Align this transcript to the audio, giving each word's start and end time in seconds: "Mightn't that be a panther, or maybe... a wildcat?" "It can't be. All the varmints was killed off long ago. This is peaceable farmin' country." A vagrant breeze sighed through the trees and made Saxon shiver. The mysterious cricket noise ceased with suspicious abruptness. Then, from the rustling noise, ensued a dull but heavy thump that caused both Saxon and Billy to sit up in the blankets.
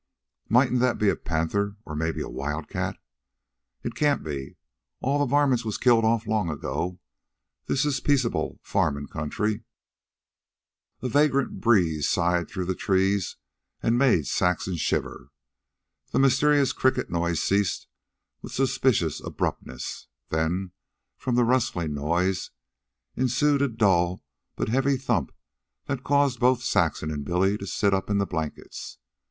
"Mightn't 0.49 0.79
that 0.79 0.97
be 0.97 1.09
a 1.09 1.15
panther, 1.15 1.77
or 1.85 1.95
maybe... 1.95 2.21
a 2.23 2.27
wildcat?" 2.27 2.97
"It 3.83 3.93
can't 3.93 4.23
be. 4.23 4.55
All 4.99 5.19
the 5.19 5.27
varmints 5.27 5.63
was 5.63 5.77
killed 5.77 6.03
off 6.03 6.25
long 6.25 6.49
ago. 6.49 6.99
This 7.67 7.85
is 7.85 7.99
peaceable 7.99 8.59
farmin' 8.63 9.05
country." 9.09 9.63
A 11.03 11.07
vagrant 11.07 11.61
breeze 11.61 12.09
sighed 12.09 12.49
through 12.49 12.65
the 12.65 12.73
trees 12.73 13.37
and 13.83 13.95
made 13.95 14.25
Saxon 14.25 14.75
shiver. 14.75 15.29
The 16.09 16.17
mysterious 16.17 16.73
cricket 16.73 17.11
noise 17.11 17.39
ceased 17.39 17.85
with 18.41 18.53
suspicious 18.53 19.21
abruptness. 19.23 20.07
Then, 20.29 20.71
from 21.15 21.35
the 21.35 21.43
rustling 21.45 21.93
noise, 21.93 22.49
ensued 23.15 23.61
a 23.61 23.67
dull 23.67 24.23
but 24.55 24.67
heavy 24.69 24.97
thump 24.97 25.31
that 25.85 26.03
caused 26.03 26.39
both 26.39 26.63
Saxon 26.63 27.11
and 27.11 27.23
Billy 27.23 27.55
to 27.59 27.67
sit 27.67 27.93
up 27.93 28.09
in 28.09 28.17
the 28.17 28.25
blankets. 28.25 28.97